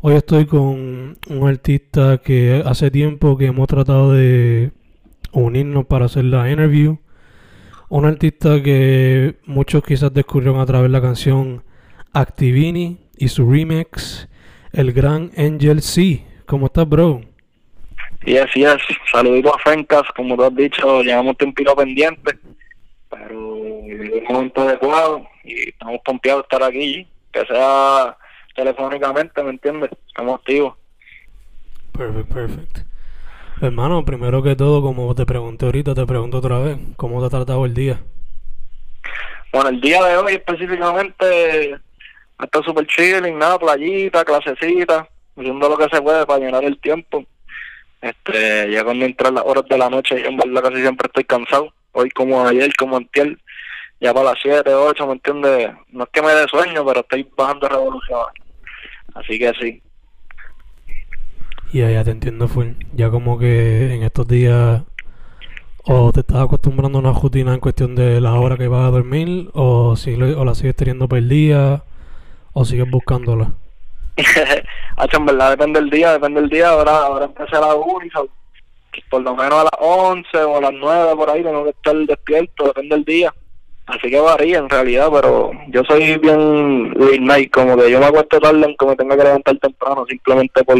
[0.00, 4.70] Hoy estoy con un artista que hace tiempo que hemos tratado de
[5.32, 6.98] unirnos para hacer la interview.
[7.88, 11.64] Un artista que muchos quizás descubrieron a través de la canción
[12.12, 14.28] Activini y su remix,
[14.72, 16.24] el gran Angel C.
[16.46, 17.20] ¿Cómo estás, bro?
[18.24, 18.76] Yes, yes.
[19.10, 22.38] Saludito a Fencas, como tú has dicho, llevamos tiempito pendiente,
[23.10, 28.16] pero en un momento adecuado y estamos pompeados de estar aquí, que sea
[28.58, 29.90] telefónicamente, ¿me entiendes?
[30.08, 30.74] Estamos activos.
[31.96, 32.78] Perfect, perfect.
[33.60, 37.30] Hermano, primero que todo, como te pregunté ahorita, te pregunto otra vez, ¿cómo te ha
[37.30, 38.00] tratado el día?
[39.52, 41.78] Bueno, el día de hoy específicamente
[42.40, 47.24] está súper chilling, nada, playita, clasecita, haciendo lo que se puede para llenar el tiempo.
[48.00, 51.24] Este, ya cuando entran las horas de la noche, yo en verdad casi siempre estoy
[51.24, 51.72] cansado.
[51.92, 53.38] Hoy como ayer, como antier,
[54.00, 55.70] ya para las 7, 8, ¿me entiendes?
[55.90, 58.26] No es que me dé sueño, pero estoy bajando revolución.
[59.18, 59.82] Así que sí.
[61.72, 62.68] Ya, ya te entiendo, full.
[62.94, 64.82] Ya como que en estos días
[65.84, 68.90] o te estás acostumbrando a una rutina en cuestión de la hora que vas a
[68.90, 71.84] dormir o, si, o la sigues teniendo perdida
[72.52, 73.52] o sigues buscándola.
[75.12, 76.70] En verdad depende del día, depende del día.
[76.70, 78.28] Ahora, ahora empecé a las 1 y so-
[79.10, 81.94] por lo menos a las 11 o a las 9 por ahí tengo que estar
[81.96, 83.34] despierto, depende del día.
[83.88, 88.04] Así que varía en realidad, pero yo soy bien late night, como que yo me
[88.04, 90.78] acuesto tarde aunque me tenga que levantar temprano, simplemente por,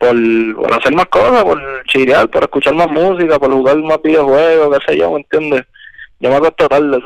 [0.00, 4.92] por, hacer más cosas, por chirear, por escuchar más música, por jugar más videojuegos, qué
[4.92, 5.62] sé yo, ¿me entiendes?
[6.18, 7.00] Yo me acuesto tarde,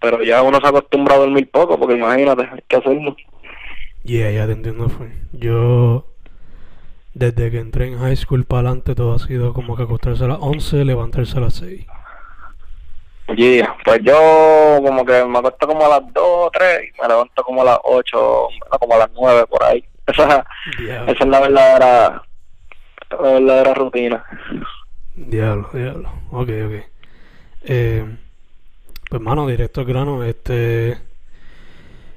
[0.00, 3.16] pero ya uno se acostumbra a dormir poco, porque imagínate, hay que hacerlo.
[4.04, 5.08] Yeah, ya te entiendo, full.
[5.32, 6.06] Yo,
[7.12, 10.28] desde que entré en high school para adelante, todo ha sido como que acostarse a
[10.28, 11.86] las 11, levantarse a las 6.
[13.36, 17.42] Yeah, pues yo como que me acuesto como a las 2 3 y me levanto
[17.44, 18.48] como a las 8,
[18.80, 19.84] como a las 9 por ahí.
[20.06, 20.44] Esa,
[21.06, 22.22] esa es la verdadera,
[23.10, 24.24] la verdadera rutina.
[25.14, 26.08] diablo, diablo.
[26.32, 26.84] Ok, ok.
[27.62, 28.04] Eh,
[29.08, 30.98] pues, mano, directo al grano, este...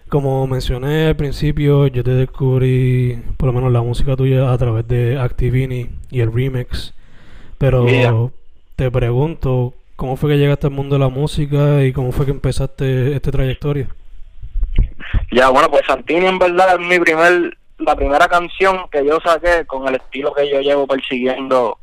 [0.10, 4.88] Como mencioné al principio, yo te descubrí por lo menos la música tuya a través
[4.88, 6.94] de Activini y el remix.
[7.58, 8.14] Pero Yeah.
[8.76, 12.34] te pregunto, ¿cómo fue que llegaste al mundo de la música y cómo fue que
[12.34, 13.88] empezaste esta trayectoria?
[15.32, 19.66] Ya, bueno, pues Santini en verdad es mi primer, la primera canción que yo saqué
[19.66, 21.78] con el estilo que yo llevo persiguiendo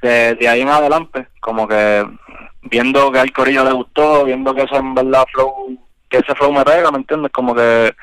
[0.00, 1.26] de, ahí en adelante.
[1.38, 2.06] Como que
[2.62, 5.76] viendo que al corillo le gustó, viendo que eso en verdad flow,
[6.08, 7.30] que ese flow me pega, ¿me entiendes?
[7.32, 7.94] Como que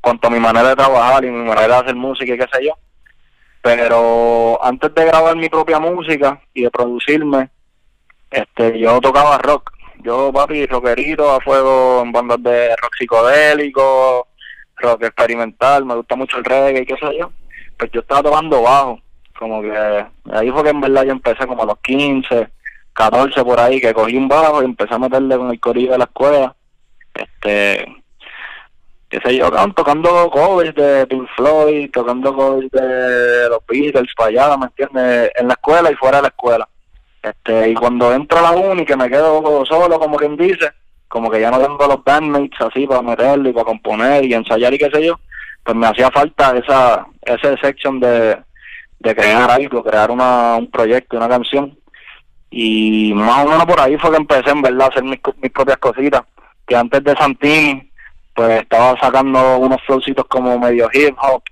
[0.00, 2.66] cuanto a mi manera de trabajar y mi manera de hacer música y qué sé
[2.66, 2.72] yo.
[3.62, 7.48] Pero antes de grabar mi propia música y de producirme,
[8.32, 9.72] este, yo tocaba rock.
[10.02, 14.26] Yo, papi, rockerito a fuego en bandas de rock psicodélico,
[14.76, 17.30] rock experimental, me gusta mucho el reggae y qué sé yo.
[17.78, 19.00] Pues yo estaba tocando bajo,
[19.38, 22.48] como que ahí fue que en verdad yo empecé como a los 15,
[22.94, 25.98] 14 por ahí, que cogí un bajo y empecé a meterle con el corillo de
[25.98, 26.56] la escuela.
[27.14, 28.02] Este,
[29.08, 34.56] qué sé yo, tocando covers de Pink Floyd, tocando covers de los Beatles para allá,
[34.56, 35.30] ¿me entiendes?
[35.36, 36.68] En la escuela y fuera de la escuela.
[37.22, 40.72] Este, y cuando entro a la uni, que me quedo solo, como quien dice,
[41.08, 44.74] como que ya no tengo los bandmates así para meterle y para componer y ensayar
[44.74, 45.20] y qué sé yo,
[45.62, 48.38] pues me hacía falta esa ese section de,
[48.98, 51.76] de crear algo, crear una, un proyecto, una canción.
[52.50, 55.52] Y más o menos por ahí fue que empecé en verdad a hacer mis, mis
[55.52, 56.22] propias cositas.
[56.66, 57.90] Que antes de Santini,
[58.34, 61.42] pues estaba sacando unos flowcitos como medio hip hop.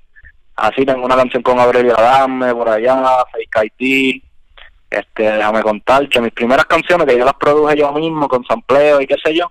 [0.57, 3.03] Así tengo una canción con Aurelio Adame por allá,
[3.33, 4.25] Fake IT.
[4.91, 9.01] Este, déjame contar que mis primeras canciones que yo las produje yo mismo con sampleo
[9.01, 9.51] y qué sé yo,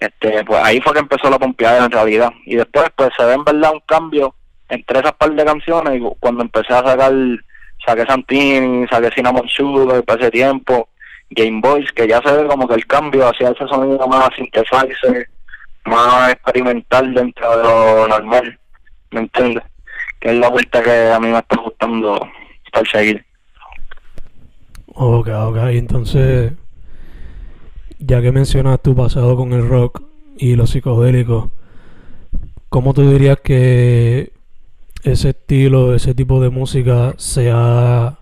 [0.00, 2.32] este, pues ahí fue que empezó la pompeada en realidad.
[2.44, 4.34] Y después pues se ve en verdad un cambio
[4.68, 7.12] entre esas par de canciones y cuando empecé a sacar,
[7.84, 10.88] saqué Santini, saqué Cinnamon Sugar para ese tiempo,
[11.30, 15.28] Game Boys, que ya se ve como que el cambio hacia ese sonido más synthesizer,
[15.84, 18.58] más experimental dentro de lo normal,
[19.10, 19.64] ¿me entiendes?
[20.20, 22.28] Que es la vuelta que a mí me está gustando
[22.90, 23.27] seguir.
[25.00, 26.54] Ok, ok, entonces,
[28.00, 30.02] ya que mencionas tu pasado con el rock
[30.36, 31.52] y los psicodélicos,
[32.68, 34.32] ¿cómo tú dirías que
[35.04, 38.18] ese estilo, ese tipo de música se ha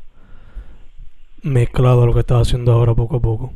[1.41, 3.55] mezclado a lo que estás haciendo ahora poco a poco?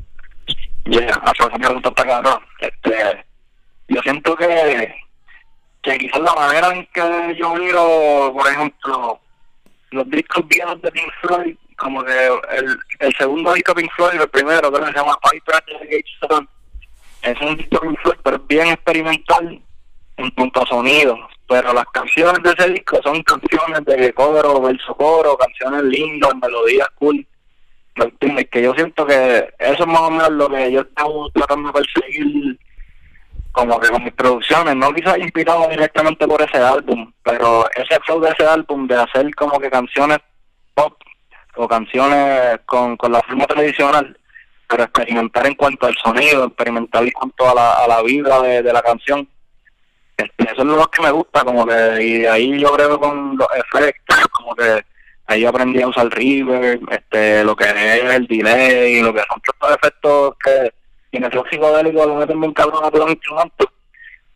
[0.86, 1.20] Yeah,
[1.60, 2.40] pregunta está.
[2.58, 3.26] Este,
[3.88, 4.94] yo siento que,
[5.82, 9.20] que quizás la manera en que yo miro, por ejemplo,
[9.90, 14.28] los discos viejos de Pink Floyd, como que el, el segundo disco Pink Floyd, el
[14.28, 15.64] primero, que se llama Piper
[16.20, 16.48] Sun,
[17.22, 19.60] es un disco Pink Floyd, pero bien experimental
[20.18, 21.16] en cuanto a sonido.
[21.48, 26.88] Pero las canciones de ese disco son canciones de coro, verso coro, canciones lindas, melodías
[26.96, 27.26] cool.
[27.96, 28.48] ¿Me entiendes?
[28.50, 31.80] Que yo siento que eso es más o menos lo que yo estoy tratando de
[31.80, 32.58] perseguir
[33.52, 38.20] como que con mis producciones, no quizás inspirado directamente por ese álbum, pero ese flow
[38.20, 40.18] de ese álbum de hacer como que canciones
[40.74, 40.94] pop
[41.56, 44.16] o canciones con, con la forma tradicional,
[44.68, 48.62] pero experimentar en cuanto al sonido, experimentar en cuanto a la, a la vibra de,
[48.62, 49.28] de la canción.
[50.16, 53.48] Este, eso es lo que me gusta, como que, y ahí yo creo con los
[53.56, 54.84] efectos, como que
[55.26, 59.76] ahí aprendí a usar reverb, este, lo que es el delay, lo que son los
[59.76, 60.72] efectos que
[61.12, 63.68] en el psicodélico lo meten bien cabrón a todos instrumentos,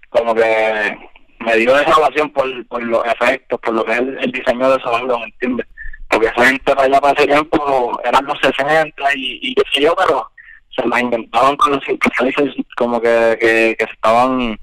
[0.08, 0.96] como que
[1.40, 4.81] me dio esa relación por, por los efectos, por lo que es el, diseño de
[4.81, 5.66] sonido, ¿me entiendes?
[6.14, 9.81] Porque esa gente para allá para ese tiempo eran los 60 y, y qué sé
[9.81, 10.31] yo, pero
[10.70, 14.56] se las inventaban con los synthesizers como que, que, se estaban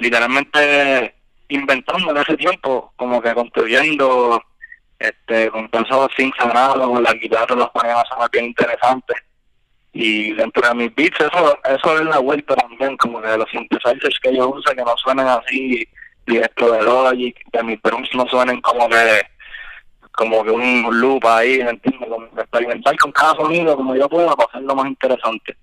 [0.00, 1.14] literalmente
[1.46, 4.42] inventando en ese tiempo, como que construyendo
[4.98, 9.16] este con esos synths con las guitarras los ponían a sonar bien interesantes.
[9.92, 14.18] Y dentro de mis beats eso eso es la vuelta también como que los synthesizers
[14.20, 15.86] que yo uso que no suenan así
[16.26, 19.35] directo de Logic que mis drums no suenen como que
[20.16, 22.08] como que un loop ahí ¿entiendes?
[22.08, 25.56] Como experimentar con cada sonido como yo pueda para hacerlo más interesante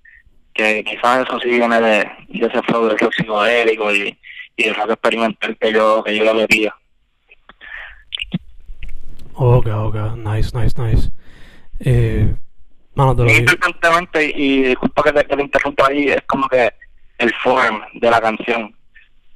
[0.54, 4.18] que quizás eso sí viene de, de ese flow de psicodélico y,
[4.56, 6.74] y el rock experimental que yo que yo le metía
[9.36, 11.10] Ok, ok, nice, nice, nice.
[11.80, 12.36] Eh,
[12.96, 16.72] Mano, te lo y disculpa que te, que te interrumpa ahí, es como que
[17.18, 18.76] el form de la canción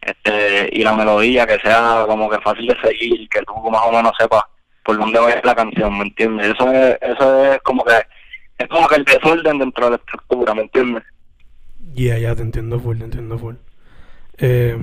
[0.02, 3.92] este y la melodía que sea como que fácil de seguir, que tú más o
[3.92, 4.44] menos sepas
[4.88, 6.48] por dónde va a ir la canción, ¿me entiendes?
[6.48, 7.92] Eso es, eso es como que
[8.58, 11.04] es como que el desorden dentro de la estructura, ¿me entiendes?
[11.94, 13.56] Ya, ya, te entiendo full, te entiendo full.
[14.38, 14.78] Eh,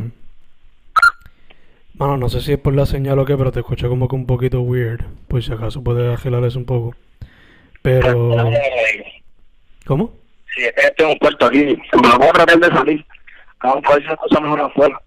[1.94, 4.14] mano, no sé si es por la señal o qué, pero te escucho como que
[4.14, 5.06] un poquito weird.
[5.26, 6.94] Pues si acaso puedes agilar eso un poco.
[7.80, 8.36] Pero...
[9.86, 10.12] ¿Cómo?
[10.54, 13.06] Sí, este es un puerto aquí, me lo voy a tratar de salir.
[13.56, 15.00] Cada cual se cosa mejor afuera.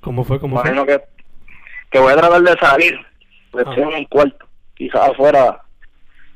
[0.00, 0.40] ¿Cómo fue?
[0.40, 0.70] ¿Cómo fue?
[0.70, 1.02] Imagino que,
[1.90, 3.06] que voy a tratar de salir,
[3.56, 3.72] porque Ah.
[3.72, 4.46] estoy en un cuarto.
[4.74, 5.62] Quizás afuera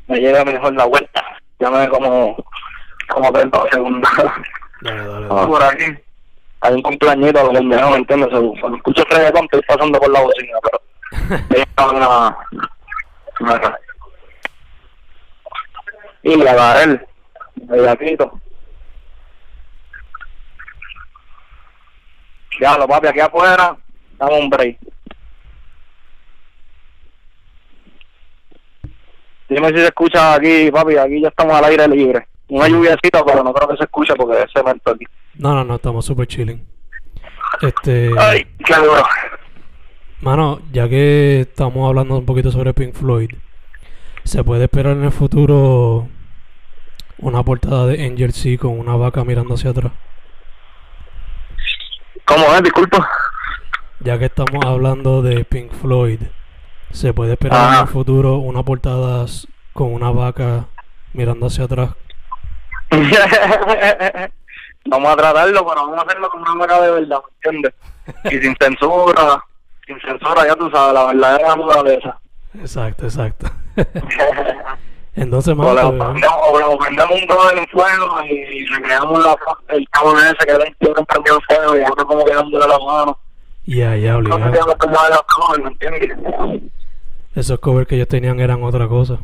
[0.09, 1.25] me llega mejor la vuelta.
[1.59, 2.37] Llámame como,
[3.09, 4.11] como 30 segundos.
[4.83, 5.47] Dale, dale, Ah, dale.
[5.47, 5.85] por aquí.
[6.63, 8.29] Hay un cumpleañito que me ¿me entiendes?
[8.61, 10.81] Cuando escucho el reggaetón estoy pasando por la bocina, pero
[11.97, 12.37] una,
[13.41, 13.79] una
[16.23, 17.07] y la Gael,
[17.57, 18.39] bellaquito.
[22.61, 23.75] Ya lo papi, aquí afuera,
[24.19, 24.79] dame un break.
[29.51, 32.25] Dime si se escucha aquí, papi, aquí ya estamos al aire libre.
[32.51, 35.05] Una lluviacita, pero no creo que se escuche porque es cemento aquí.
[35.35, 36.65] No, no, no, estamos super chilling.
[37.61, 38.13] Este...
[38.17, 39.03] Ay, qué duro.
[40.21, 43.31] Mano, ya que estamos hablando un poquito sobre Pink Floyd,
[44.23, 46.07] ¿se puede esperar en el futuro
[47.19, 49.93] una portada de Angel C con una vaca mirando hacia atrás?
[52.25, 52.63] ¿Cómo es?
[52.63, 53.11] Disculpa.
[53.99, 56.21] Ya que estamos hablando de Pink Floyd,
[56.93, 59.27] ¿se puede esperar en el futuro una portada
[59.73, 60.67] con una vaca
[61.13, 61.91] mirando hacia atrás?
[64.87, 67.75] vamos a tratarlo, pero vamos a hacerlo con una vaca de verdad, ¿me entiendes?
[68.25, 69.45] Y sin censura,
[69.87, 72.19] sin censura, ya tú sabes, la verdadera naturaleza.
[72.55, 73.47] Exacto, exacto.
[75.15, 79.37] Entonces, o, mano, le pues, o prendemos un brother en fuego y, recreamos la,
[79.69, 82.79] el cabo ese que era que prendió el fuego y otro como que dándole la
[82.79, 83.19] mano.
[83.67, 84.53] ya, ya, No obligado.
[84.53, 86.71] qué como de los cabos, ¿me entiendes?
[87.35, 89.19] Esos covers que ellos tenían eran otra cosa.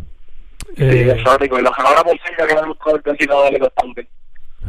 [0.76, 1.58] Sí, Eh, exótico.
[1.58, 4.06] Y los ahora por ser que eran los covers principales de los tanques.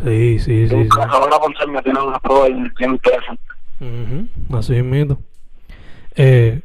[0.03, 0.69] sí, sí, sí.
[0.69, 0.75] sí.
[0.89, 3.45] Los ahora por ser me tienen unas pruebas bien interesantes.
[3.79, 5.19] Ujú, Así mismo.
[6.15, 6.61] Eh,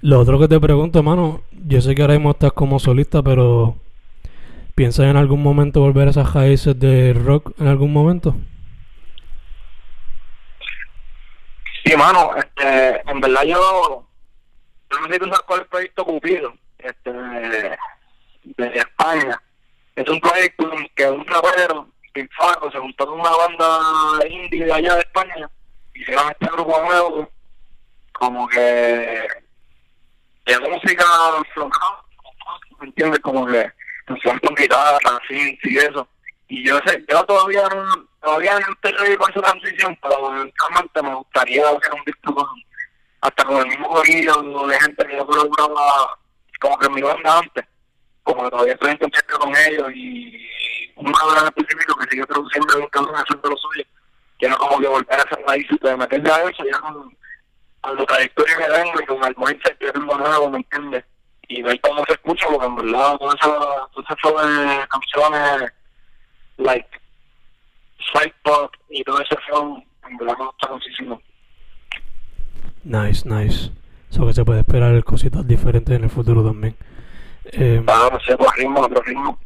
[0.00, 3.76] lo otro que te pregunto, hermano, yo sé que ahora mismo estás como solista, pero
[4.74, 8.34] ¿piensas en algún momento volver a esas raíces de rock en algún momento?
[11.84, 14.03] Sí, mano, este, en verdad yo,
[14.94, 19.42] yo no sé si tú sabes cuál es el proyecto Cupido, este, de España.
[19.96, 24.72] Es un proyecto que un rapero, Big Faco, se juntó con una banda indie de
[24.72, 25.50] allá de España,
[25.94, 27.30] hicieron este grupo nuevo,
[28.12, 29.26] como que,
[30.46, 31.04] de música
[31.52, 32.02] flojada,
[32.80, 33.20] ¿me entiendes?
[33.20, 33.70] Como que
[34.06, 36.08] canción con guitarra, así, y eso.
[36.48, 41.02] Y yo sé, yo todavía no, todavía no estoy ready con esa transición, pero realmente
[41.02, 42.46] me gustaría hacer un disco con,
[43.24, 46.18] hasta con el mismo gorillo de gente que yo colaboraba
[46.60, 47.64] como que en mi banda antes,
[48.22, 50.46] como que todavía estoy en contacto con ellos y
[50.96, 53.84] un cabrón específico que sigue produciendo un cabrón haciendo lo suyo,
[54.38, 57.16] quiero como que volver a hacer raíces de meterle a eso ya con,
[57.80, 61.04] con la trayectoria que tengo y con el mindset que tengo nuevo, ¿me entiendes?
[61.48, 65.72] Y ver cómo se escucha, porque en verdad todo eso de canciones
[66.58, 67.00] like
[68.12, 71.22] side pop y todo ese flow, en verdad me gusta muchísimo.
[72.84, 73.70] Nice, nice.
[74.10, 76.76] Eso que se puede esperar cositas diferentes en el futuro también.
[77.46, 79.38] Eh, Ah, no sé, por ritmo, otro ritmo.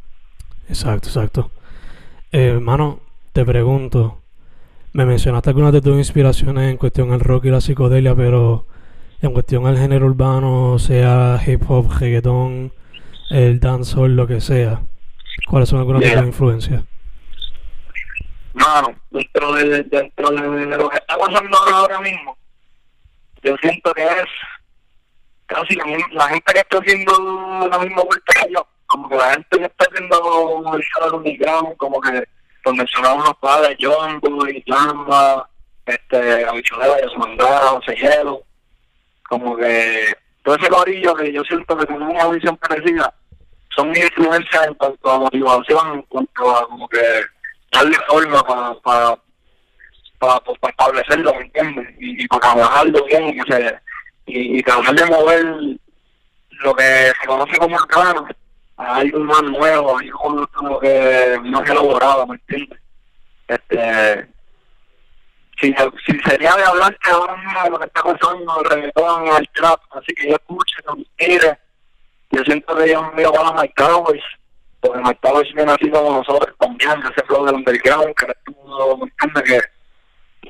[0.68, 1.50] Exacto, exacto.
[2.32, 3.00] Eh, hermano,
[3.32, 4.20] te pregunto,
[4.92, 8.66] me mencionaste algunas de tus inspiraciones en cuestión al rock y la psicodelia, pero
[9.22, 12.72] en cuestión al género urbano, sea hip hop, reggaetón,
[13.30, 14.82] el dancehall, lo que sea,
[15.48, 16.84] ¿cuáles son algunas de tus influencias?
[18.54, 22.36] Mano, dentro de, dentro de, lo que está pasando ahora mismo,
[23.42, 24.26] yo siento que es
[25.46, 29.30] casi la, la gente que está haciendo la misma vuelta que yo, como que la
[29.32, 32.24] gente que está haciendo el underground, como que
[32.64, 35.48] pues mencionamos unos padres, John Boy, Lamba,
[35.86, 38.42] este, Habichulera, Yasmandara, José Hielo,
[39.28, 43.12] como que todo ese corillo que yo siento que tiene una visión parecida,
[43.74, 47.00] son mis influencias en cuanto a motivación, en cuanto a como que
[47.72, 49.18] darle forma para pa,
[50.18, 51.88] pa, pa- pa establecerlo, ¿me entiendes?
[51.98, 53.80] Y, y para trabajarlo bien, y, se,
[54.26, 55.44] y, y tratar de mover
[56.62, 58.28] lo que se conoce como urbano
[58.76, 61.74] a algo más nuevo, algo como que no se
[62.26, 62.78] ¿me entiendes?
[63.48, 64.28] Este,
[65.60, 65.74] si,
[66.06, 69.48] si sería de hablar que ahora mismo de lo que está pasando el reggaetón, el
[69.54, 71.58] trap, así que yo escucho, que me tire,
[72.30, 74.22] yo siento que yo me miro para los My Cowboys,
[74.80, 79.10] porque My Cowboys viene así como nosotros, también ese flow del underground, que estuvo, ¿me
[79.20, 79.68] entiendes?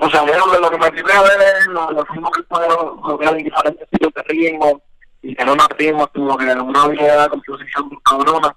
[0.00, 3.00] O sea, de lo que me tiré a ver es lo, lo mismo que puedo
[3.07, 4.75] lograr en diferentes tipos de ritmos,
[5.23, 8.54] y no nos ritmos, como que una habilidad composición cabrona.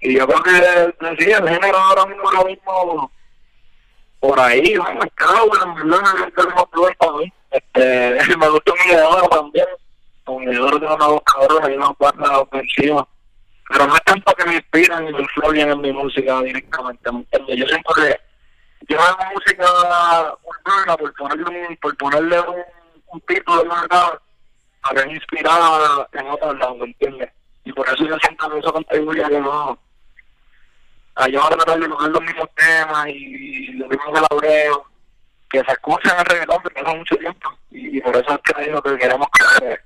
[0.00, 3.10] Y yo creo que, sí, el género ahora mismo, ahora mismo,
[4.20, 7.32] por ahí, bueno, me cago, en verdad, es el mejor lugar para mí.
[7.50, 9.66] Este, me gustó mi idea también,
[10.24, 13.08] con idea de una voz cabrona y una barra ofensiva.
[13.70, 17.18] Pero no es tanto que me inspiran ni me influyen en mi música directamente, ¿me
[17.18, 17.56] entiendes?
[17.56, 18.27] Yo siento que
[18.88, 22.62] yo hago música urbana por ponerle un, por ponerle un,
[23.06, 24.18] un título de verdad
[24.82, 27.30] a ver inspirada en otros lados, ¿me entiendes?
[27.64, 29.78] Y por eso yo siento que eso contribuye a que no
[31.16, 34.78] a yo tratar de coger los mismos temas y los mismos colaboreos
[35.50, 38.54] que se escuchan en el reggaetón porque hace mucho tiempo y, y por eso es
[38.54, 39.26] que digo que queremos
[39.58, 39.78] que,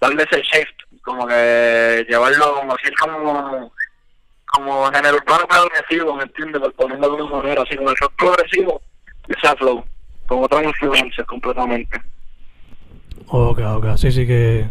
[0.00, 3.72] darle ese shift como que llevarlo como así como
[4.56, 6.60] como género urbano progresivo ¿me entiendes?
[6.60, 8.80] por ponerlo de una manera así como el rock progresivo
[9.28, 9.84] ese flow
[10.26, 12.00] con otras influencias completamente
[13.28, 14.66] Ok, ok, sí, sí que...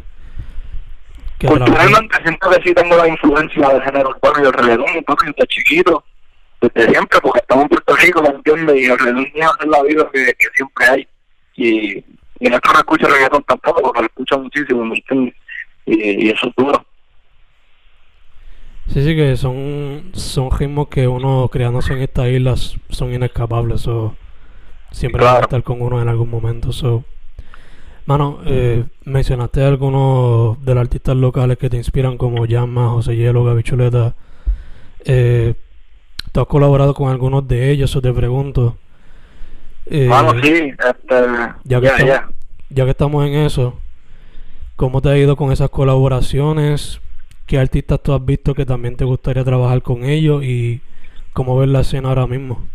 [1.39, 5.03] que Pues Culturalmente siento que sí tengo la influencia del género urbano y del reggaetón,
[5.05, 6.03] porque desde chiquito,
[6.61, 8.75] desde siempre, porque estamos en Puerto Rico, ¿me entiendes?
[8.77, 11.07] Y el reggaetón es la vida que, que siempre hay.
[11.57, 11.97] Y,
[12.39, 15.35] y no es que no escucho reggaetón tampoco, porque lo escucho muchísimo, ¿me entiendes?
[15.85, 16.85] Y, y eso es duro.
[18.87, 23.81] Sí, sí, que son, son ritmos que uno criándose en estas islas son inescapables.
[23.81, 24.15] So,
[24.91, 25.45] siempre van a Claro.
[25.47, 26.71] estar con uno en algún momento.
[26.71, 27.03] So.
[28.05, 33.43] Mano, eh, mencionaste algunos de los artistas locales que te inspiran como Llama, José Hielo,
[33.43, 34.15] Gaby Chuleta.
[35.03, 35.55] Eh,
[36.31, 38.77] ¿Tú has colaborado con algunos de ellos o te pregunto?
[39.87, 40.09] Eh,
[40.43, 41.15] sí, este,
[41.63, 42.21] ya que estamos-
[42.69, 43.79] ya que estamos en eso,
[44.75, 46.99] ¿Cómo te ha ido con esas colaboraciones?
[47.45, 50.43] ¿Qué artistas tú has visto que también te gustaría trabajar con ellos?
[50.43, 50.81] ¿Y
[51.33, 52.67] cómo ves la escena ahora mismo?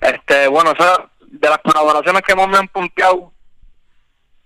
[0.00, 3.32] Este, bueno, o de las colaboraciones que más me han punteado,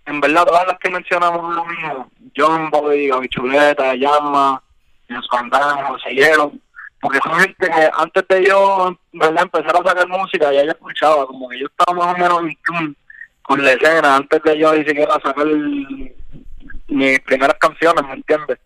[0.04, 4.62] en verdad todas las que mencionamos lo mismo, John Boy, Gaby Chuleta, Llama,
[5.09, 6.02] Los Fantasmas,
[7.00, 9.45] porque son gente que antes de yo ¿verdad?
[9.45, 12.59] empezar a sacar música ya yo escuchaba, como que yo estaba más o menos en
[12.64, 12.95] tune
[13.42, 18.59] con la escena, antes de yo ni siquiera sacar mis primeras canciones, ¿me entiendes?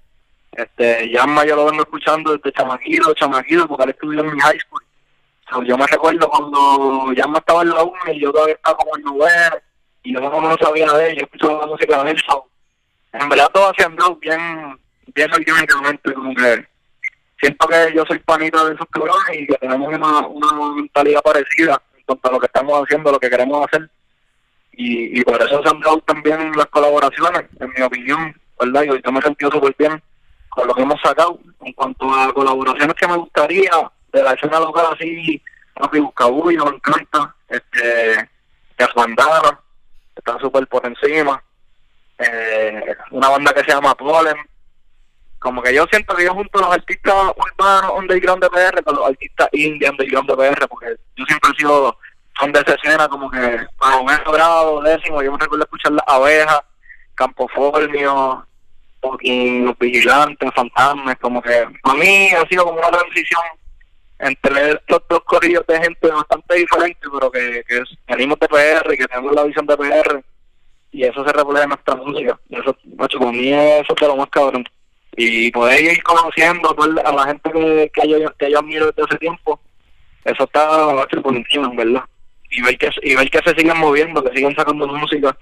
[0.57, 4.59] Este, Llama yo lo vengo escuchando desde chamaquito, chamaquito, porque él estudió en mi high
[4.61, 5.67] school.
[5.67, 9.03] yo me recuerdo cuando Llama estaba en la U y yo todavía estaba como en
[9.03, 9.57] noveno
[10.05, 12.23] y yo no, sabía de él, yo escuchaba la música de él.
[13.15, 14.79] en verdad todo haciendo bien,
[15.15, 16.67] bien orgánicamente, como que
[17.41, 21.83] siento que yo soy panita de esos cabrones y que tenemos una, una mentalidad parecida
[21.97, 23.91] en cuanto a lo que estamos haciendo, lo que queremos hacer.
[24.73, 28.83] Y, y por eso se han dado también las colaboraciones, en mi opinión, ¿verdad?
[28.83, 30.03] Y yo me he sentido súper bien
[30.55, 31.39] con lo que hemos sacado.
[31.63, 33.71] En cuanto a colaboraciones que me gustaría,
[34.13, 35.43] de la escena local así,
[35.75, 38.29] Rafi Buscabullo, me encanta, este,
[38.95, 39.61] Bandana,
[40.15, 41.43] está súper por encima.
[42.19, 44.37] Eh, una banda que se llama Pollen,
[45.41, 49.07] como que yo siento que junto a los artistas urbanos underground de PR con los
[49.09, 51.99] artistas indie underground de PR, porque yo siempre he sido
[52.39, 56.05] fan de esa escena, como que para un grado, décimo, yo me recuerdo escuchar las
[56.07, 56.61] abejas,
[57.15, 58.47] Campoformio,
[59.65, 63.43] los vigilantes, fantasmas, como que para mí ha sido como una transición
[64.19, 69.07] entre estos dos corrillos de gente bastante diferentes, pero que, que venimos de PR que
[69.07, 70.25] tenemos la visión de PR,
[70.93, 72.39] y eso se refleja en nuestra música.
[72.51, 74.65] Eso, macho, para mí eso es lo más cabrón
[75.17, 79.19] y poder ir conociendo a la gente que, que, yo, que yo admiro desde hace
[79.19, 79.61] tiempo,
[80.25, 82.03] eso está por encima, ¿verdad?
[82.51, 85.37] Y ver, que, y ver que se siguen moviendo, que siguen sacando música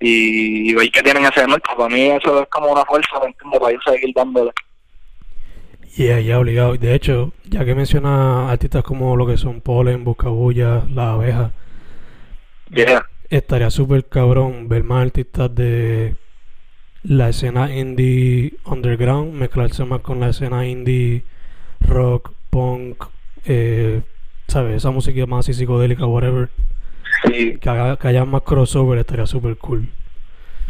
[0.00, 3.20] y, ver que tienen ese norte, para mí eso es como una fuerza
[3.58, 4.50] para yo seguir dándole.
[5.96, 6.76] Yeah, ya obligado.
[6.76, 11.52] De hecho, ya que menciona artistas como lo que son Polen, Buscabulla, La Abeja,
[12.70, 13.06] yeah.
[13.28, 16.16] estaría súper cabrón ver más artistas de
[17.02, 21.24] la escena indie underground, mezclarse más con la escena indie
[21.80, 23.04] rock, punk,
[23.46, 24.02] eh,
[24.46, 24.76] ¿sabes?
[24.76, 26.50] Esa música más así psicodélica, whatever.
[27.24, 27.58] Sí.
[27.58, 29.88] Que, haya más crossover estaría súper cool.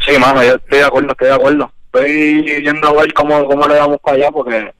[0.05, 1.71] Sí, mano, yo estoy de acuerdo, estoy de acuerdo.
[1.85, 4.73] Estoy yendo a ver cómo, cómo le damos para allá porque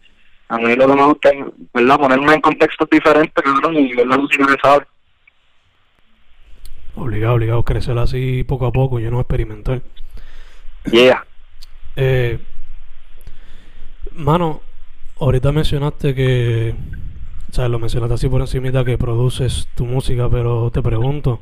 [0.49, 1.97] a mí lo que me gusta es, ¿verdad?
[1.97, 4.86] Ponerme en contextos diferentes, cabrón, y ver la música que sabe.
[6.95, 9.81] Obligado, obligado, crecer así poco a poco, yo no experimentar.
[10.91, 11.25] Yeah.
[11.95, 12.39] Eh,
[14.12, 14.62] mano,
[15.19, 16.75] ahorita mencionaste que,
[17.49, 21.41] o sea, lo mencionaste así por encima que produces tu música, pero te pregunto,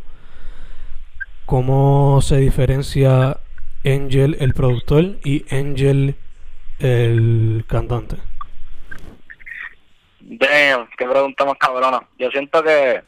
[1.50, 3.40] ¿cómo se diferencia
[3.84, 6.16] Angel el productor y Angel
[6.78, 8.18] el cantante?
[10.20, 12.04] Damn, qué pregunta más cabrona.
[12.20, 13.02] Yo siento que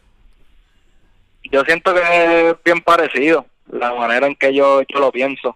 [1.52, 5.56] yo siento que es bien parecido la manera en que yo, yo lo pienso.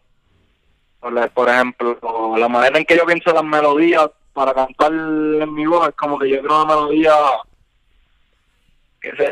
[1.33, 5.89] Por ejemplo, la manera en que yo pienso las melodías para cantar en mi voz
[5.89, 7.13] es como que yo creo una melodía,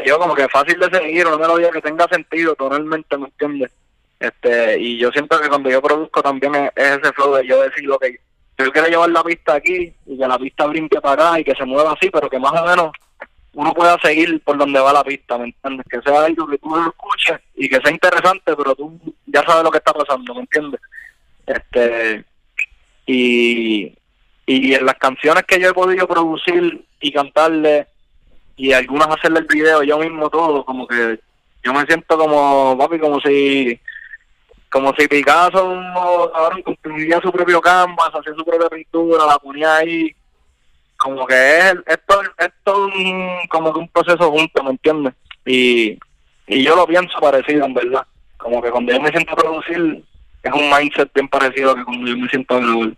[0.06, 3.72] yo, como que fácil de seguir, una melodía que tenga sentido tonalmente, ¿me entiendes?
[4.20, 7.84] Este, y yo siento que cuando yo produzco también es, ese flow de yo decir
[7.84, 8.20] lo que
[8.58, 11.56] yo quiero llevar la pista aquí y que la pista brinque para acá y que
[11.56, 12.92] se mueva así, pero que más o menos
[13.54, 15.86] uno pueda seguir por donde va la pista, ¿me entiendes?
[15.90, 19.64] Que sea algo que tú lo escuches y que sea interesante, pero tú ya sabes
[19.64, 20.80] lo que está pasando, ¿me entiendes?
[21.46, 22.24] Este,
[23.06, 23.94] y,
[24.46, 27.88] y en las canciones que yo he podido producir y cantarle,
[28.56, 31.20] y algunas hacerle el video yo mismo todo, como que
[31.64, 33.80] yo me siento como, papi, como si
[34.70, 35.60] como si Picasso
[36.34, 40.16] ahora construía su propio canvas, hacía su propia pintura, la ponía ahí,
[40.98, 45.14] como que es, esto es todo un, como que un proceso junto, ¿me entiendes?
[45.46, 46.00] Y,
[46.48, 48.06] y yo lo pienso parecido, en verdad.
[48.38, 50.04] Como que cuando yo me siento a producir,
[50.42, 52.94] es un mindset bien parecido que cuando yo me siento a grabar.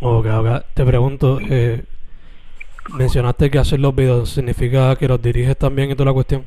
[0.00, 0.64] Ok, ok.
[0.74, 1.84] Te pregunto, eh,
[2.90, 6.44] mencionaste que hacer los videos significa que los diriges también y toda la cuestión.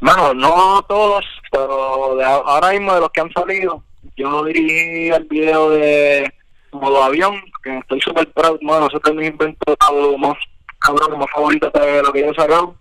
[0.00, 3.84] Bueno, no todos, pero ahora mismo de los que han salido,
[4.16, 6.32] yo dirigí el video de
[6.72, 9.76] modo avión, que estoy súper proud, bueno, eso es mi invento
[10.18, 10.36] más
[10.80, 12.74] cabrón, más favorito de lo que yo he sacado.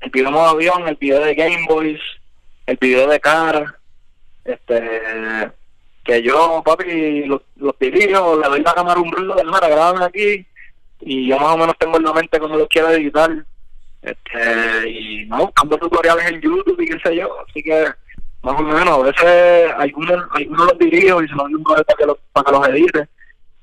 [0.00, 2.00] El video de modo avión, el video de Game Boys,
[2.66, 3.78] el video de cara,
[4.44, 5.52] este,
[6.04, 10.02] que yo, papi, los, los dirijo, le doy la cámara un ruido del mar, graban
[10.02, 10.46] aquí,
[11.08, 13.30] y yo más o menos tengo en la mente cómo los quiero editar,
[14.02, 17.86] este, y no, buscando tutoriales en YouTube y qué sé yo, así que
[18.42, 18.88] más o menos.
[18.88, 22.52] A veces algunos, algunos los dirijo y se los digo para que, los, para que
[22.52, 23.08] los edite.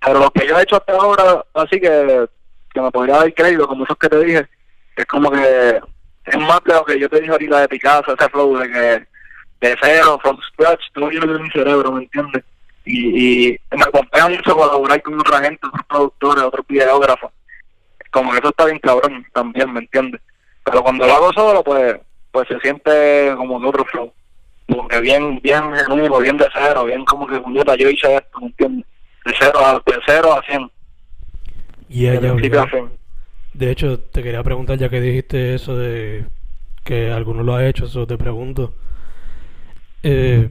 [0.05, 2.27] Pero lo que yo he hecho hasta ahora, así que,
[2.73, 4.47] que me podría dar crédito, como esos que te dije,
[4.95, 5.81] es como que
[6.25, 9.07] es más de lo que yo te dije ahorita de Picasso, ese flow de que
[9.67, 12.43] de cero, from scratch, todo yo en mi cerebro, ¿me entiendes?
[12.85, 17.31] Y, y me acompaña mucho colaborar con otra gente, otros productores, otros videógrafos.
[18.11, 20.21] Como que eso está bien cabrón también, ¿me entiendes?
[20.63, 21.99] Pero cuando lo hago solo, pues
[22.33, 24.11] pues se siente como de otro flow.
[24.67, 27.39] Como que bien, bien genuino, bien de cero, bien como que
[27.77, 28.85] yo hice esto, ¿me entiendes?
[29.23, 30.69] De cero a, de cero a cien.
[31.89, 32.89] Y ella, de.
[33.53, 36.25] De hecho, te quería preguntar, ya que dijiste eso de
[36.83, 38.73] que alguno lo ha hecho, eso te pregunto.
[40.01, 40.49] Eh,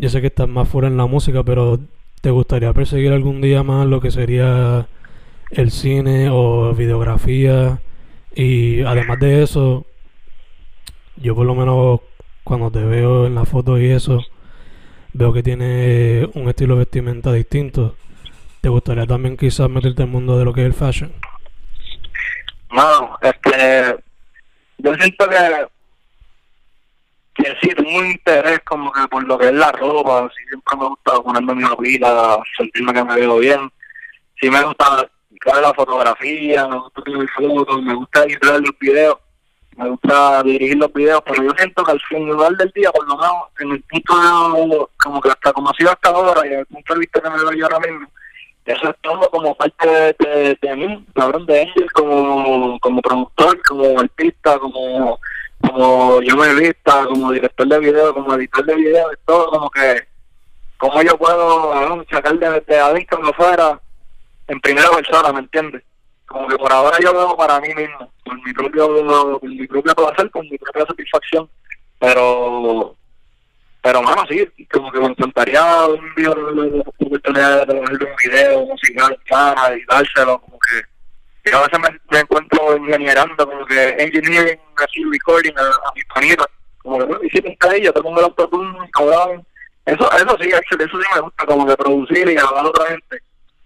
[0.00, 1.78] yo sé que estás más fuera en la música, pero
[2.22, 4.88] ¿te gustaría perseguir algún día más lo que sería
[5.50, 7.80] el cine o videografía?
[8.34, 9.84] Y además de eso,
[11.16, 12.00] yo por lo menos
[12.44, 14.24] cuando te veo en la foto y eso,
[15.12, 17.94] veo que tiene un estilo de vestimenta distinto.
[18.62, 21.12] ¿Te gustaría también quizás meterte el mundo de lo que es el fashion?
[22.72, 23.96] No, es que
[24.78, 25.36] yo siento que,
[27.42, 30.76] que sí, tengo un interés como que por lo que es la ropa, sí, siempre
[30.76, 33.70] me gusta ponerme mi pila, sentirme que me veo bien.
[34.40, 35.08] Sí me gusta
[35.60, 39.18] la fotografía, me gusta mi fotos, me gusta editar los videos,
[39.76, 43.16] me gusta dirigir los videos, pero yo siento que al final del día, por lo
[43.16, 46.94] menos en el punto como que hasta como ha sido hasta ahora y el punto
[46.94, 48.06] de vista que me veo yo ahora mismo,
[48.66, 53.98] eso es todo como parte de, de, mí, cabrón de Angel, como, como productor, como
[53.98, 55.18] artista, como,
[55.60, 59.70] como yo me vista, como director de video, como editor de video, es todo como
[59.70, 60.06] que,
[60.78, 63.80] como yo puedo sacar de, de adentro afuera
[64.48, 65.82] en primera persona, ¿me entiendes?
[66.26, 69.94] Como que por ahora yo veo para mí mismo, por mi propio, por mi propio
[69.94, 71.48] placer, con mi propia satisfacción,
[71.98, 72.96] pero
[73.82, 79.74] pero mano sí como que me encantaría un día la de un video musical cara
[79.74, 80.82] y dárselo como que
[81.44, 86.46] yo a veces me, encuentro ingenierando como que engineering así recording a, mis panitas
[86.78, 89.46] como que bueno hiciste ahí yo te pongo el autotune cabrón
[89.86, 92.86] eso eso sí actually, eso sí me gusta como que producir y grabar a otra
[92.86, 93.18] gente.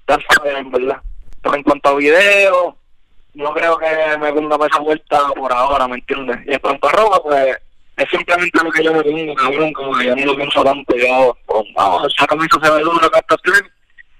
[0.06, 1.02] That's fine en verdad.
[1.42, 2.76] Pero en cuanto a video
[3.34, 6.38] no creo que me ponga para esa vuelta por ahora ¿me entiendes?
[6.46, 7.56] y en cuanto a ropa pues
[7.96, 10.96] es simplemente lo que yo me pongo, cabrón, como que yo no lo pienso tanto,
[10.96, 13.36] yo, pues, vamos, esa camisa se ve duro, acá está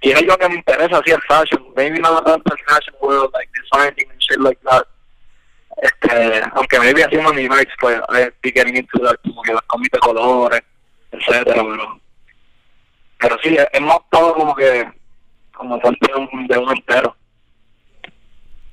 [0.04, 3.30] y es algo que me interesa, así el fashion, maybe no tanto el fashion world,
[3.32, 4.86] like designing and shit like that,
[5.78, 9.62] este, aunque maybe haciendo mi merch, pues, I be getting into that, como que las
[9.62, 10.62] comidas de colores,
[11.10, 12.00] etcétera, pero,
[13.18, 14.86] pero sí, es más todo como que,
[15.54, 17.16] como parte de un, de un entero.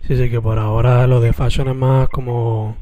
[0.06, 2.76] Sí, sí, que por ahora lo de fashion es más como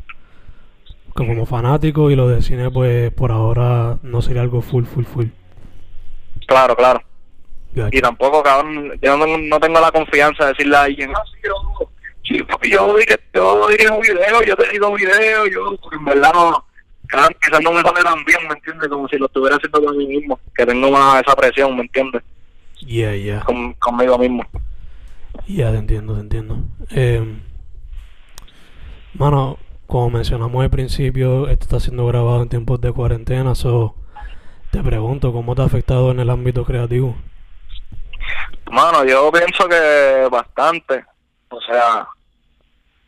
[1.14, 5.28] como fanático y lo de cine pues por ahora no sería algo full, full, full.
[6.48, 7.02] Claro, claro.
[7.92, 11.40] Y tampoco, cabrón, yo no, no, tengo la confianza de decirle a alguien, ah, sí,
[11.44, 11.92] yo,
[12.24, 16.34] sí, papi, yo, diré, yo un video, yo te digo video, yo, porque en verdad
[16.34, 16.66] no,
[17.08, 18.90] cabrón, quizás no me sale tan bien, ¿me entiendes?
[18.90, 22.24] Como si lo estuviera haciendo con mí mismo, que tengo más esa presión, ¿me entiendes?
[22.82, 23.42] Yeah, yeah.
[23.42, 24.44] Con, conmigo mismo.
[25.48, 26.58] Ya, yeah, te entiendo, te entiendo.
[26.92, 27.24] Eh,
[29.14, 33.96] mano, como mencionamos al principio, esto está siendo grabado en tiempos de cuarentena, so
[34.72, 37.16] te pregunto, ¿cómo te ha afectado en el ámbito creativo?
[38.72, 41.06] Mano, yo pienso que bastante,
[41.50, 42.08] o sea,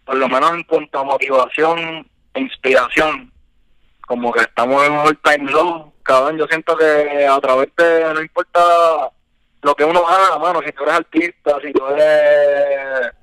[0.06, 3.32] por lo menos en cuanto a motivación e inspiración,
[4.08, 8.14] como que estamos en un all time low, cabrón, yo siento que a través de,
[8.14, 8.60] no importa
[9.62, 13.14] lo que uno haga, mano, si tú eres artista, si tú eres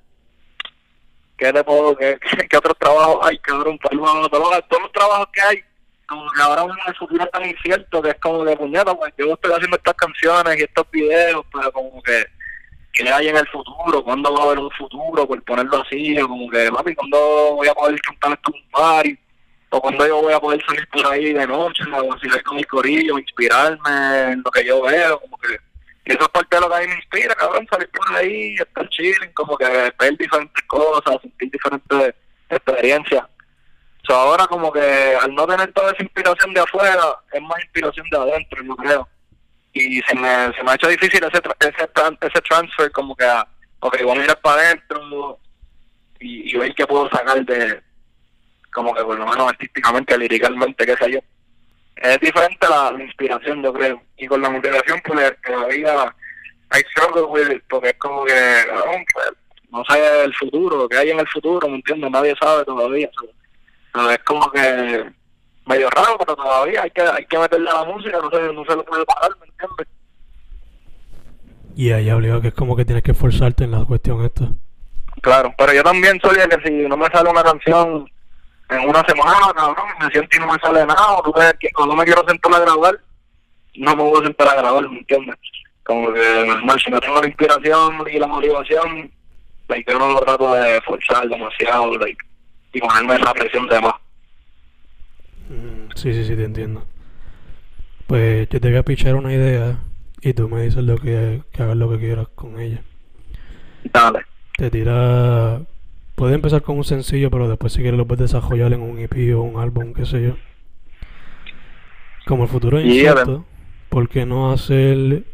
[1.39, 2.19] ¿qué te puedo, qué,
[2.51, 3.79] qué otros trabajos hay, cabrón?
[3.79, 5.65] Todos, todos los trabajos que hay,
[6.09, 9.53] que ahora uno el futuro tan incierto que es como de puñeta, pues yo estoy
[9.53, 12.27] haciendo estas canciones y estos videos, pero como que,
[12.93, 14.03] ¿qué hay en el futuro?
[14.03, 15.27] ¿Cuándo va a haber un futuro?
[15.27, 17.19] Por ponerlo así, como que, papi, ¿cuándo
[17.57, 19.19] voy a poder cantar esto en un party?
[19.71, 22.65] O cuando yo voy a poder salir por ahí de noche, o así con mi
[22.65, 25.59] corillo, inspirarme en lo que yo veo, como que
[26.09, 28.55] y eso es parte de lo que a mí me inspira, cabrón, salir por ahí,
[28.55, 32.15] estar chilling, como que ver diferentes cosas, sentir diferentes
[32.49, 33.25] experiencias.
[34.09, 34.81] So, ahora como que
[35.21, 39.09] al no tener toda esa inspiración de afuera, es más inspiración de adentro, yo creo.
[39.75, 41.91] Y se me, se me ha hecho difícil ese, ese,
[42.21, 43.47] ese transfer, como que, a,
[43.81, 45.39] ok, voy a mirar para adentro
[46.19, 47.83] y, y ver qué puedo sacar de,
[48.73, 51.21] como que por lo menos artísticamente, liricalmente, qué sé yo
[52.03, 54.03] es diferente la, inspiración, yo creo.
[54.17, 56.15] Y con la motivación, pues todavía
[56.71, 59.33] hay struggle with it, porque es como que, no, pues,
[59.71, 62.11] no sé el futuro, que hay en el futuro, ¿me entiendes?
[62.11, 63.11] Nadie sabe todavía.
[63.93, 65.05] Pero es como que
[65.67, 68.65] medio raro, pero todavía hay que, hay que meterle a la música, no se, no
[68.65, 69.87] se lo puede parar, ¿me entiendes?
[71.77, 74.49] Y ahí obligado que es como que tienes que esforzarte en la cuestión esta.
[75.23, 78.09] Claro, pero yo también soy de que si no me sale una canción
[78.71, 81.71] en una semana, cabrón, me siento y no me sale nada, o tú ves que
[81.71, 83.01] cuando me quiero sentar a grabar,
[83.77, 85.37] no me voy a sentar a grabar, ¿me entiendes?
[85.85, 89.11] Como que normal, si no tengo la inspiración y la motivación,
[89.69, 92.28] like, yo no lo trato de forzar demasiado, like,
[92.73, 93.95] y ponerme esa presión de más.
[95.49, 96.85] Mm, Sí, sí, sí, te entiendo.
[98.07, 99.79] Pues yo te voy a pichar una idea
[100.21, 102.83] y tú me dices lo que, que hagas lo que quieras con ella.
[103.93, 104.21] Dale.
[104.57, 105.61] Te tira...
[106.15, 109.37] Puede empezar con un sencillo, pero después si quieres lo puedes desarrollar en un EP
[109.37, 110.37] o un álbum, qué sé yo.
[112.27, 113.45] Como el futuro es incierto,
[113.89, 115.25] ¿por qué no hacer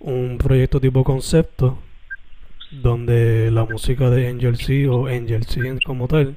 [0.00, 1.78] un proyecto tipo concepto
[2.70, 6.36] donde la música de Angel C o Angel C como tal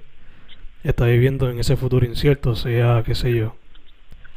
[0.83, 3.55] está viviendo en ese futuro incierto, sea, qué sé yo,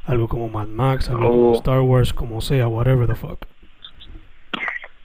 [0.06, 1.54] algo como Mad Max, algo como Oh.
[1.56, 3.44] Star Wars, como sea, whatever the fuck.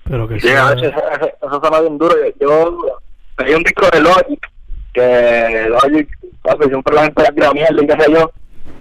[0.04, 0.74] Pero que Sí, sea...
[0.74, 2.16] eso, eso suena bien duro.
[2.40, 3.00] Yo
[3.36, 4.52] pedí un disco de Logic,
[4.94, 6.10] que Logic,
[6.42, 8.32] papi, siempre la gente la mierda y qué sé yo.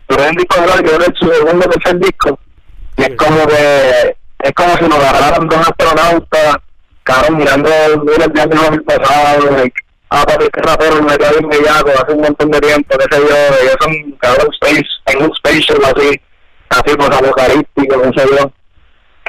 [0.07, 2.39] Pero es un disco de Logic, que es su segundo o tercer disco.
[2.97, 6.57] Y es como que, es como si nos agarraran dos astronautas,
[7.05, 7.71] cabrón, mirando
[8.05, 12.51] miles de años pasado, like, ah, papi, rapero me quedó bien bellaco hace un montón
[12.51, 16.21] de tiempo, qué sé yo, ellos son, cabrón, space, en un spaceship así,
[16.71, 18.53] así, pues, apocalíptico, qué sé yo.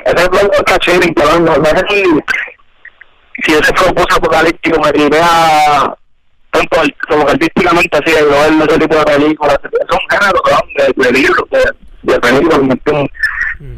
[0.06, 2.04] Ese es el cachín, cabrón, no, no sé si,
[3.44, 5.96] si ese fue un post apocalíptico me tiré a
[6.52, 11.04] tanto como artísticamente así de ver ese tipo de películas es un género cabrón, de,
[11.04, 11.64] de libros de,
[12.02, 13.12] de películas ¿me entiendes?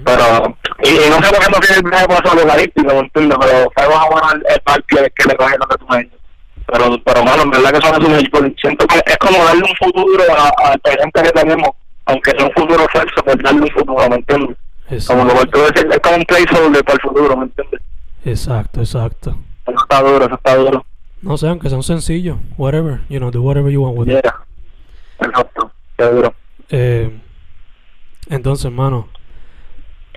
[0.06, 3.38] Pero y, y no sé por qué no tiene el mismo post apocalíptico ¿me entiendes?
[3.39, 6.20] pero o menos el, el parque que le coge lo que tú me dices
[6.67, 8.30] pero pero mano en verdad que son así
[8.62, 11.69] siento que es como darle un futuro a- al presente que tenemos
[12.06, 14.58] aunque sea un futuro falso pues darle un futuro ¿me entiendes?
[15.08, 17.82] como que por tú decir es como un placeholder para el futuro ¿me entiendes?
[18.26, 19.38] Exacto, exacto.
[19.65, 20.86] eso está duro eso está duro
[21.21, 24.21] No sé, aunque sea un sencillo, whatever, you know, do whatever you want with it.
[24.23, 24.41] Yeah.
[25.21, 26.34] Exacto, qué duro.
[26.69, 27.17] Eh,
[28.30, 29.08] entonces, mano,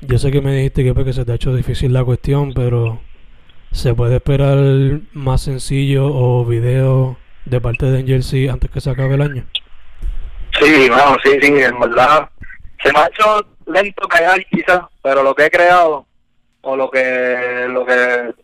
[0.01, 2.53] yo sé que me dijiste que, pues, que se te ha hecho difícil la cuestión,
[2.55, 3.01] pero
[3.73, 4.59] ¿se puede esperar
[5.13, 9.47] más sencillo o video de parte de C antes que se acabe el año?
[10.61, 12.29] Sí, bueno, sí, sí, en verdad.
[12.83, 16.07] Se me ha hecho lento crear quizás, pero lo que he creado,
[16.63, 18.35] o lo que, lo que,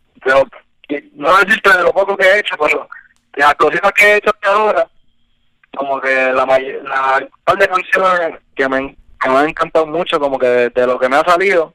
[1.15, 2.89] no decirte de lo poco que he hecho, pero
[3.35, 4.89] de las cositas que he hecho hasta ahora,
[5.75, 10.21] como que la mayor, la par de canciones que me, que me han encantado mucho,
[10.21, 11.75] como que de lo que me ha salido,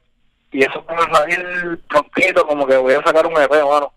[0.58, 3.94] y eso a salir prontito, como que voy a sacar un EP, bueno,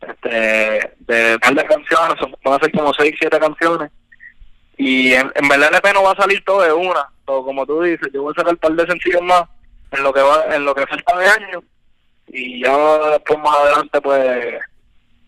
[0.00, 3.90] este, de par de canciones, van a ser como seis, siete canciones,
[4.76, 7.66] y en, en verdad el EP no va a salir todo de una, todo como
[7.66, 9.42] tú dices, yo voy a sacar un par de sencillos más
[9.90, 11.64] en lo que va, en lo que falta de año,
[12.28, 12.76] y ya
[13.10, 14.60] después más adelante pues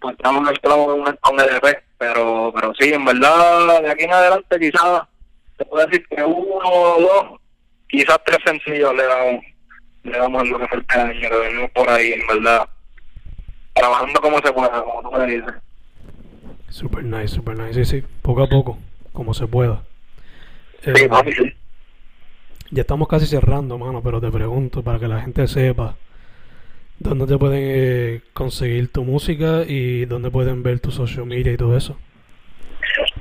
[0.00, 4.04] pues estamos el clavo con, con el EP, pero pero sí, en verdad de aquí
[4.04, 5.02] en adelante quizás
[5.56, 7.40] te puedo decir que uno o dos,
[7.88, 9.55] quizás tres sencillos le damos,
[10.06, 12.68] le damos en lo que falta que venimos por ahí, en verdad,
[13.74, 15.54] trabajando como se pueda, como tú me dices.
[16.68, 17.84] Super nice, super nice.
[17.84, 18.78] Sí, sí, poco a poco,
[19.12, 19.82] como se pueda.
[20.82, 21.54] Sí, Eh, papi, sí.
[22.70, 25.94] Ya estamos casi cerrando, mano, pero te pregunto para que la gente sepa
[26.98, 31.56] dónde te pueden eh, conseguir tu música y dónde pueden ver tu social media y
[31.56, 31.96] todo eso.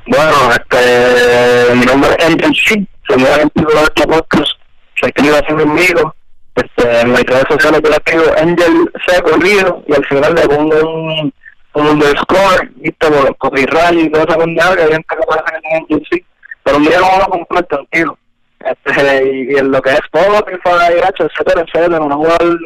[0.08, 4.52] Bueno, este, mi nombre es Angel C, se me de este podcast,
[5.00, 6.16] se escribe así conmigo,
[6.56, 10.48] este, en mis redes sociales yo le escribo Angel C corrido y al final le
[10.48, 11.34] pongo un,
[11.74, 15.68] un underscore, viste, por los copyright y toda esa pendeja que gente que parece que
[15.68, 16.26] es Angel C,
[16.64, 18.18] pero un día lo vamos a comprar tranquilo.
[18.60, 22.60] Este, y, y en lo que es Spotify, etcétera, etcétera, una igual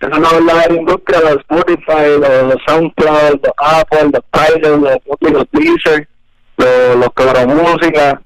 [0.00, 5.46] es una verdadera industria, los Spotify, los, los SoundCloud, los Apple, los Tidal, los, los
[5.52, 6.08] Deezer,
[6.56, 8.22] los, los Cobra Música,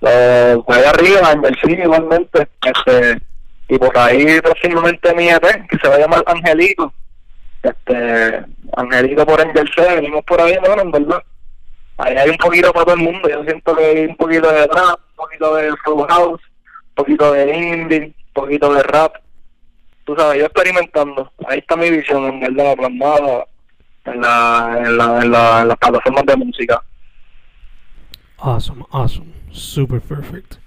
[0.00, 3.18] los allá arriba, en el igualmente, este,
[3.68, 6.92] y por ahí próximamente mi EP, que se va a llamar Angelito,
[7.62, 8.44] este,
[8.76, 11.22] Angelito por Angel C, venimos por ahí, bueno, en verdad,
[11.98, 14.66] ahí hay un poquito para todo el mundo, yo siento que hay un poquito de
[14.66, 19.16] rap, un poquito de full house, un poquito de indie, un poquito de rap,
[20.04, 23.44] tú sabes, yo experimentando, ahí está mi visión, en verdad, plasmada
[24.06, 26.82] en la, en la, en la, en las plataformas de música.
[28.38, 29.34] Awesome, awesome.
[29.50, 30.58] Super perfect.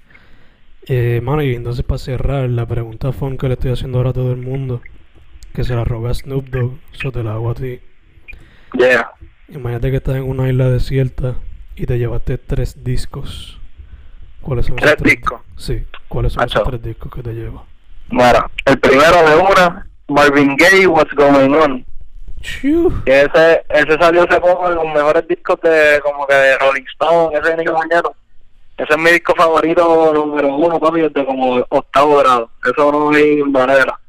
[0.88, 4.13] Eh, mano, y entonces para cerrar, la pregunta fun que le estoy haciendo ahora a
[4.13, 4.82] todo el mundo,
[5.54, 7.80] que se la robé a Snoop Dogg, eso te la hago a ti.
[8.74, 9.12] Yeah.
[9.50, 11.36] Imagínate que estás en una isla desierta
[11.76, 13.60] y te llevaste tres discos.
[14.41, 15.41] ¿Cuáles son ¿Tres esos tres discos?
[15.56, 17.65] Sí, ¿cuáles son esos tres discos que te llevo?
[18.10, 21.86] Bueno, el primero de una, Marvin Gaye, What's Going On.
[23.06, 26.86] Que ese, ese salió hace poco en los mejores discos de como que de Rolling
[26.94, 28.15] Stone, ese de Nico Mañero.
[28.82, 32.50] Ese es mi disco favorito número uno, papi, desde como octavo grado.
[32.65, 34.00] Eso no hay manera.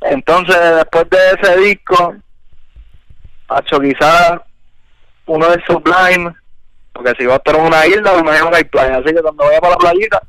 [0.00, 2.14] Entonces, después de ese disco,
[3.48, 4.40] Hacho, quizás
[5.26, 6.34] uno de Sublime,
[6.94, 8.96] porque si vas a estar en una isla, me imagino que hay playa.
[8.96, 10.22] Así que cuando vaya para la playita,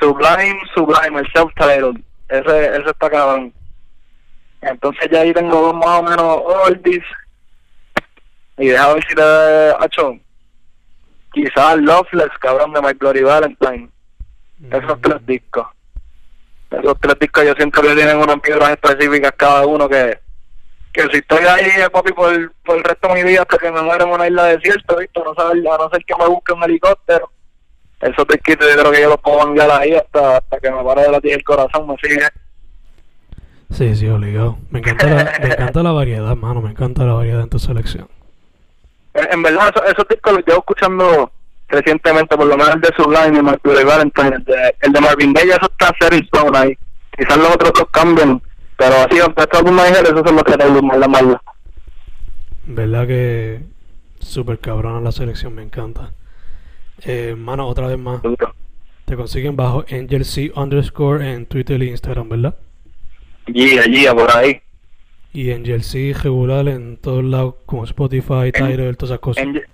[0.00, 2.02] Sublime, Sublime, el self-titled.
[2.28, 3.54] Ese, ese está cabrón.
[4.62, 7.04] Entonces ya ahí tengo dos más o menos oldies.
[8.58, 10.18] Y deja ver si te ha hecho
[11.32, 13.90] quizás Loveless, cabrón, de My Bloody Valentine.
[14.70, 15.66] Esos tres discos.
[16.70, 20.18] Esos tres discos yo siento que tienen unas piedras específicas cada uno que,
[20.92, 23.82] que si estoy ahí, papi, por, por el resto de mi vida hasta que me
[23.82, 25.20] muera en una isla desierta, ¿viste?
[25.20, 27.30] A no, saber, a no ser que me busque un helicóptero.
[28.00, 31.02] Esos disquitos yo creo que yo los puedo mangar ahí hasta, hasta que me pare
[31.02, 32.26] de latir el corazón, me sigue.
[33.70, 34.58] Sí, sí, obligado.
[34.70, 36.60] Me encanta, la, me encanta la variedad, mano.
[36.60, 38.08] Me encanta la variedad en tu selección.
[39.14, 41.32] En, en verdad, esos, esos discos los llevo escuchando
[41.68, 45.32] recientemente, por lo menos el de Sublime y Bloody Valentine, el de, el de Marvin
[45.32, 46.78] Gaye, eso está set in stone ahí.
[47.16, 48.40] Quizás los otros dos cambian,
[48.76, 51.42] pero así, aunque estos álbumes esos son los que tengo más la mala.
[52.64, 53.60] Verdad que
[54.20, 56.12] súper cabrona la selección, me encanta.
[57.04, 58.20] Eh, mano, otra vez más.
[59.04, 62.54] Te consiguen bajo AngelC underscore en Twitter e Instagram, ¿verdad?
[63.46, 64.60] Gia, Gia, por ahí.
[65.32, 69.44] Y AngelC regular en todos lados, como Spotify, Tidal, todas esas cosas.
[69.44, 69.66] Angel,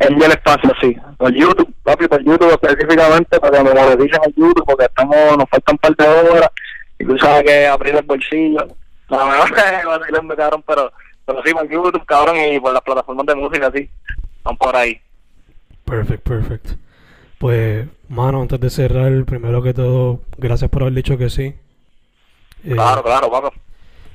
[0.00, 0.96] Angel Espacio, sí.
[1.16, 5.48] Por YouTube, papi, por YouTube específicamente, para que me moneticen en YouTube, porque estamos, nos
[5.48, 6.50] faltan un par de horas,
[6.98, 8.66] y tú sabes que abrir el bolsillo.
[9.08, 10.92] No, me va a vacilando, cabrón, pero,
[11.24, 13.88] pero sí, por YouTube, cabrón, y por las plataformas de música, sí.
[14.36, 15.00] Están por ahí.
[15.84, 16.66] Perfect, perfect.
[17.38, 21.54] Pues, mano, antes de cerrar, primero que todo, gracias por haber dicho que sí.
[22.64, 23.50] Eh, Claro, claro, papá.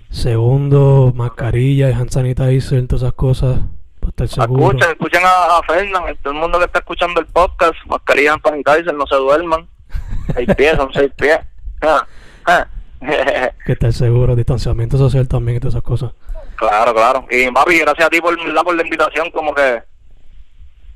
[0.10, 3.60] Segundo, mascarilla y hand sanitizer, todas esas cosas,
[4.00, 4.78] para estar seguro.
[4.78, 8.42] Escuchen, escuchen a, a Fernan, todo el mundo que está escuchando el podcast, mascarilla en
[8.42, 9.68] sanitizer, no se duerman.
[10.34, 11.40] Seis pies, son seis pies.
[11.82, 12.06] Ah,
[12.46, 12.68] ah.
[13.66, 16.12] Que estar seguro, distanciamiento social también y todas esas cosas.
[16.56, 17.26] Claro, claro.
[17.30, 19.84] Y papi, gracias a ti por, por la invitación, como que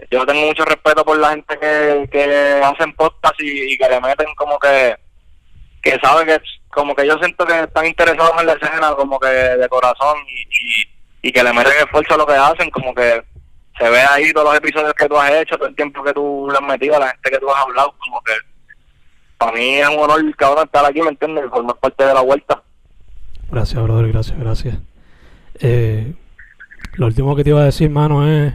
[0.10, 4.00] yo tengo mucho respeto por la gente que, que hacen podcast y, y que le
[4.00, 4.96] meten como que
[5.82, 6.40] que sabe que
[6.70, 11.28] como que yo siento que están interesados en la escena como que de corazón y,
[11.28, 13.24] y, que le meten esfuerzo a lo que hacen, como que
[13.78, 16.48] se ve ahí todos los episodios que tú has hecho, todo el tiempo que tú
[16.52, 18.34] le has metido a la gente que tú has hablado, como que
[19.38, 21.46] para mí es un honor cabrón estar aquí, ¿me entiendes?
[21.50, 22.62] Formar parte de la vuelta.
[23.50, 24.78] Gracias, brother, gracias, gracias.
[25.62, 26.14] Eh,
[26.94, 28.54] lo último que te iba a decir, mano, es...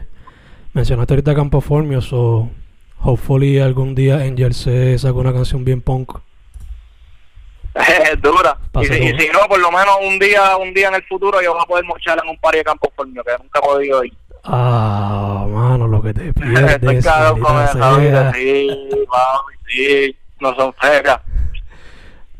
[0.73, 2.49] Mencionaste ahorita Campo Formio, so...
[2.99, 6.17] Hopefully algún día Angel C saca una canción bien punk.
[8.11, 8.57] Es dura.
[8.81, 11.03] Y si, y como- si no, por lo menos un día un día en el
[11.03, 13.59] futuro yo voy a poder mochar en un par de campos por mí, que nunca
[13.59, 14.13] he podido ir.
[14.45, 17.03] Ah, mano, lo que te Estoy pierdes.
[17.05, 21.19] cagado con esa vida, sí, mami, sí, no son fecas.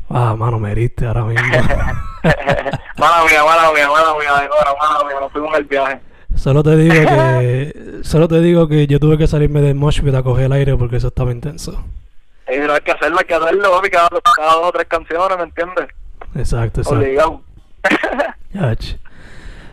[0.08, 1.42] Ah, mano, me heriste ahora mismo.
[2.96, 6.00] mala mía, mala mía, mala mía, de mala mía, nos fuimos el viaje.
[6.36, 10.14] Solo te digo que solo te digo que yo tuve que salirme del mosh pit
[10.14, 11.82] a coger el aire porque eso estaba intenso.
[12.48, 15.36] Y no hay que hacerlo, hay que hacerlo, papi, cada, cada dos o tres canciones,
[15.36, 15.86] ¿me entiendes?
[16.34, 17.00] Exacto, exacto.
[17.00, 17.42] Obligado.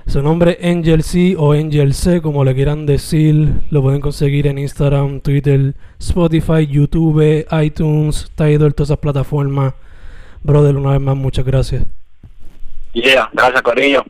[0.05, 3.61] Su nombre es Angel C o Angel C, como le quieran decir.
[3.69, 9.73] Lo pueden conseguir en Instagram, Twitter, Spotify, YouTube, iTunes, Tidal, todas esas plataformas.
[10.41, 11.83] Brother, una vez más, muchas gracias.
[12.93, 14.03] yeah, gracias, Corillo.